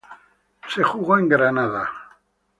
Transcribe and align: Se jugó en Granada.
Se 0.67 0.81
jugó 0.81 1.19
en 1.19 1.29
Granada. 1.29 1.87